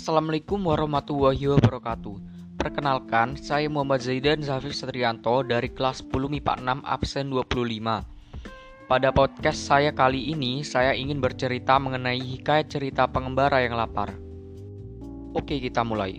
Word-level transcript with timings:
Assalamualaikum 0.00 0.64
warahmatullahi 0.64 1.44
wabarakatuh. 1.44 2.16
Perkenalkan, 2.56 3.36
saya 3.36 3.68
Muhammad 3.68 4.00
Zaidan 4.00 4.40
Zafir 4.40 4.72
Satrianto 4.72 5.44
dari 5.44 5.68
kelas 5.68 6.00
10 6.08 6.40
MIPA 6.40 6.56
6 6.56 6.88
absen 6.88 7.28
25. 7.28 8.88
Pada 8.88 9.12
podcast 9.12 9.60
saya 9.60 9.92
kali 9.92 10.32
ini, 10.32 10.64
saya 10.64 10.96
ingin 10.96 11.20
bercerita 11.20 11.76
mengenai 11.76 12.16
hikayat 12.16 12.72
cerita 12.72 13.12
pengembara 13.12 13.60
yang 13.60 13.76
lapar. 13.76 14.16
Oke, 15.36 15.60
kita 15.60 15.84
mulai. 15.84 16.16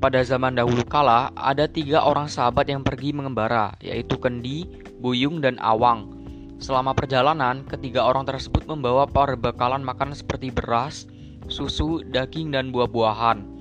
Pada 0.00 0.24
zaman 0.24 0.56
dahulu 0.56 0.88
kala, 0.88 1.28
ada 1.36 1.68
tiga 1.68 2.08
orang 2.08 2.32
sahabat 2.32 2.64
yang 2.72 2.80
pergi 2.80 3.12
mengembara, 3.12 3.76
yaitu 3.84 4.16
Kendi, 4.16 4.64
Buyung, 5.04 5.44
dan 5.44 5.60
Awang. 5.60 6.16
Selama 6.64 6.96
perjalanan, 6.96 7.68
ketiga 7.68 8.08
orang 8.08 8.24
tersebut 8.24 8.64
membawa 8.64 9.04
perbekalan 9.04 9.84
makanan 9.84 10.16
seperti 10.16 10.48
beras, 10.48 11.04
susu, 11.48 12.04
daging, 12.06 12.52
dan 12.52 12.70
buah-buahan. 12.70 13.58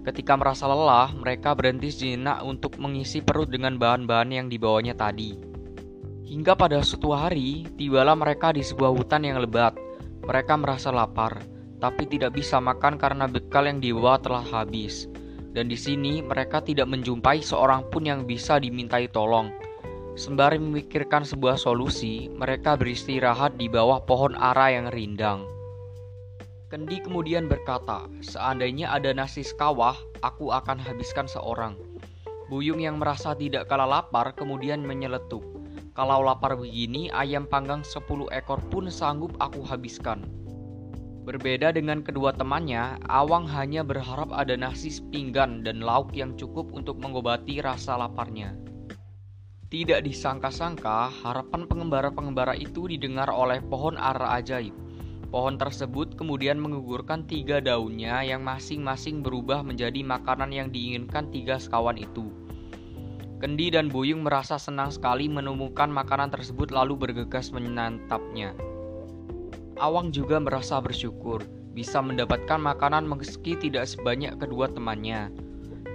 Ketika 0.00 0.32
merasa 0.32 0.64
lelah, 0.64 1.12
mereka 1.12 1.52
berhenti 1.52 1.92
sejenak 1.92 2.40
untuk 2.40 2.80
mengisi 2.80 3.20
perut 3.20 3.52
dengan 3.52 3.76
bahan-bahan 3.76 4.32
yang 4.32 4.46
dibawanya 4.48 4.96
tadi. 4.96 5.36
Hingga 6.24 6.56
pada 6.56 6.80
suatu 6.80 7.12
hari, 7.12 7.68
tibalah 7.76 8.16
mereka 8.16 8.54
di 8.54 8.64
sebuah 8.64 8.96
hutan 8.96 9.28
yang 9.28 9.42
lebat. 9.44 9.76
Mereka 10.24 10.56
merasa 10.56 10.88
lapar, 10.88 11.42
tapi 11.82 12.08
tidak 12.08 12.38
bisa 12.38 12.56
makan 12.62 12.96
karena 12.96 13.28
bekal 13.28 13.68
yang 13.68 13.82
dibawa 13.82 14.16
telah 14.16 14.46
habis. 14.46 15.04
Dan 15.50 15.66
di 15.66 15.74
sini 15.74 16.22
mereka 16.22 16.62
tidak 16.62 16.86
menjumpai 16.86 17.42
seorang 17.42 17.84
pun 17.90 18.06
yang 18.06 18.24
bisa 18.24 18.56
dimintai 18.56 19.10
tolong. 19.10 19.50
Sembari 20.14 20.56
memikirkan 20.62 21.26
sebuah 21.26 21.58
solusi, 21.58 22.30
mereka 22.30 22.78
beristirahat 22.78 23.58
di 23.60 23.66
bawah 23.66 24.00
pohon 24.06 24.32
ara 24.38 24.70
yang 24.70 24.88
rindang. 24.88 25.59
Kendi 26.70 27.02
kemudian 27.02 27.50
berkata, 27.50 28.06
"Seandainya 28.22 28.94
ada 28.94 29.10
nasi 29.10 29.42
sekawah, 29.42 29.98
aku 30.22 30.54
akan 30.54 30.78
habiskan 30.78 31.26
seorang." 31.26 31.74
Buyung 32.46 32.78
yang 32.78 33.02
merasa 33.02 33.34
tidak 33.34 33.66
kalah 33.66 33.90
lapar 33.90 34.38
kemudian 34.38 34.86
menyeletuk, 34.86 35.42
"Kalau 35.98 36.22
lapar 36.22 36.54
begini, 36.54 37.10
ayam 37.10 37.50
panggang 37.50 37.82
10 37.82 38.30
ekor 38.30 38.62
pun 38.70 38.86
sanggup 38.86 39.34
aku 39.42 39.66
habiskan." 39.66 40.22
Berbeda 41.26 41.74
dengan 41.74 42.06
kedua 42.06 42.30
temannya, 42.38 43.02
Awang 43.10 43.50
hanya 43.50 43.82
berharap 43.82 44.30
ada 44.30 44.54
nasi 44.54 44.94
sepinggan 44.94 45.66
dan 45.66 45.82
lauk 45.82 46.14
yang 46.14 46.38
cukup 46.38 46.70
untuk 46.70 47.02
mengobati 47.02 47.58
rasa 47.58 47.98
laparnya. 47.98 48.54
Tidak 49.70 50.06
disangka-sangka, 50.06 51.10
harapan 51.22 51.66
pengembara-pengembara 51.66 52.54
itu 52.54 52.86
didengar 52.90 53.30
oleh 53.30 53.58
pohon 53.58 53.98
ara 53.98 54.38
ajaib. 54.38 54.89
Pohon 55.30 55.54
tersebut 55.54 56.18
kemudian 56.18 56.58
mengugurkan 56.58 57.22
tiga 57.22 57.62
daunnya 57.62 58.18
yang 58.26 58.42
masing-masing 58.42 59.22
berubah 59.22 59.62
menjadi 59.62 60.02
makanan 60.02 60.50
yang 60.50 60.74
diinginkan 60.74 61.30
tiga 61.30 61.54
sekawan 61.54 61.94
itu. 61.94 62.34
Kendi 63.38 63.70
dan 63.70 63.86
Buyung 63.88 64.26
merasa 64.26 64.58
senang 64.58 64.90
sekali 64.90 65.30
menemukan 65.30 65.86
makanan 65.86 66.34
tersebut 66.34 66.74
lalu 66.74 66.98
bergegas 66.98 67.54
menyantapnya. 67.54 68.52
Awang 69.78 70.10
juga 70.10 70.42
merasa 70.42 70.82
bersyukur 70.82 71.46
bisa 71.72 72.02
mendapatkan 72.02 72.58
makanan 72.58 73.06
meski 73.06 73.54
tidak 73.54 73.86
sebanyak 73.86 74.34
kedua 74.36 74.66
temannya. 74.68 75.30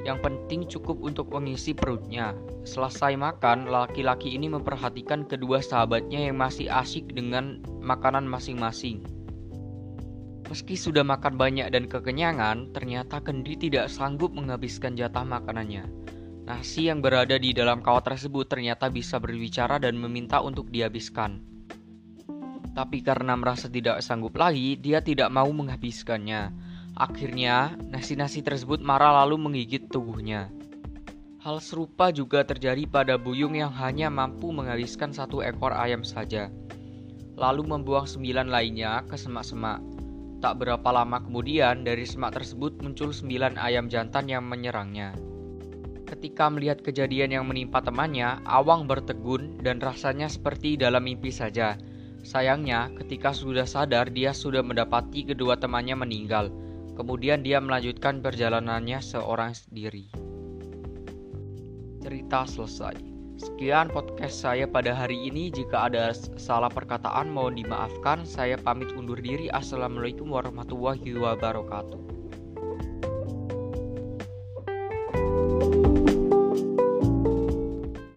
Yang 0.08 0.18
penting 0.24 0.62
cukup 0.70 1.02
untuk 1.04 1.30
mengisi 1.30 1.76
perutnya. 1.76 2.34
Selesai 2.64 3.14
makan, 3.20 3.68
laki-laki 3.68 4.34
ini 4.34 4.48
memperhatikan 4.50 5.28
kedua 5.28 5.60
sahabatnya 5.60 6.30
yang 6.30 6.40
masih 6.40 6.72
asyik 6.72 7.14
dengan 7.14 7.62
makanan 7.84 8.26
masing-masing. 8.26 9.15
Meski 10.46 10.78
sudah 10.78 11.02
makan 11.02 11.42
banyak 11.42 11.74
dan 11.74 11.90
kekenyangan, 11.90 12.70
ternyata 12.70 13.18
Kendi 13.26 13.58
tidak 13.58 13.90
sanggup 13.90 14.30
menghabiskan 14.30 14.94
jatah 14.94 15.26
makanannya. 15.26 15.90
Nasi 16.46 16.86
yang 16.86 17.02
berada 17.02 17.42
di 17.42 17.58
dalam 17.58 17.82
kawat 17.82 18.14
tersebut 18.14 18.46
ternyata 18.46 18.94
bisa 18.94 19.18
berbicara 19.18 19.82
dan 19.82 19.98
meminta 19.98 20.46
untuk 20.46 20.70
dihabiskan. 20.70 21.42
Tapi 22.78 23.02
karena 23.02 23.34
merasa 23.34 23.66
tidak 23.66 24.06
sanggup 24.06 24.38
lagi, 24.38 24.78
dia 24.78 25.02
tidak 25.02 25.34
mau 25.34 25.50
menghabiskannya. 25.50 26.54
Akhirnya, 26.94 27.74
nasi-nasi 27.90 28.46
tersebut 28.46 28.84
marah 28.86 29.26
lalu 29.26 29.42
menggigit 29.42 29.90
tubuhnya. 29.90 30.54
Hal 31.42 31.64
serupa 31.64 32.14
juga 32.14 32.46
terjadi 32.46 32.86
pada 32.86 33.18
Buyung 33.18 33.58
yang 33.58 33.74
hanya 33.74 34.14
mampu 34.14 34.54
menghabiskan 34.54 35.16
satu 35.16 35.42
ekor 35.42 35.74
ayam 35.74 36.06
saja, 36.06 36.54
lalu 37.34 37.66
membuang 37.66 38.06
sembilan 38.06 38.50
lainnya 38.50 39.02
ke 39.08 39.18
semak-semak. 39.18 39.95
Tak 40.44 40.60
berapa 40.60 40.90
lama 40.92 41.24
kemudian, 41.24 41.88
dari 41.88 42.04
semak 42.04 42.36
tersebut 42.36 42.78
muncul 42.84 43.16
sembilan 43.16 43.56
ayam 43.56 43.88
jantan 43.88 44.28
yang 44.28 44.44
menyerangnya. 44.44 45.16
Ketika 46.06 46.54
melihat 46.54 46.86
kejadian 46.86 47.34
yang 47.34 47.46
menimpa 47.50 47.82
temannya, 47.82 48.44
Awang 48.46 48.86
bertegun 48.86 49.58
dan 49.66 49.82
rasanya 49.82 50.30
seperti 50.30 50.78
dalam 50.78 51.02
mimpi 51.02 51.34
saja. 51.34 51.80
Sayangnya, 52.22 52.94
ketika 52.94 53.34
sudah 53.34 53.66
sadar, 53.66 54.14
dia 54.14 54.34
sudah 54.34 54.62
mendapati 54.62 55.26
kedua 55.26 55.58
temannya 55.58 55.98
meninggal. 55.98 56.54
Kemudian 56.94 57.42
dia 57.42 57.58
melanjutkan 57.58 58.22
perjalanannya 58.22 59.02
seorang 59.02 59.58
sendiri. 59.58 60.14
Cerita 62.06 62.46
selesai. 62.46 63.15
Sekian 63.36 63.92
podcast 63.92 64.40
saya 64.40 64.64
pada 64.64 64.96
hari 64.96 65.28
ini. 65.28 65.52
Jika 65.52 65.92
ada 65.92 66.16
salah 66.40 66.72
perkataan 66.72 67.28
mohon 67.28 67.60
dimaafkan. 67.60 68.24
Saya 68.24 68.56
pamit 68.56 68.96
undur 68.96 69.20
diri. 69.20 69.52
Assalamualaikum 69.52 70.32
warahmatullahi 70.32 71.20
wabarakatuh. 71.20 72.15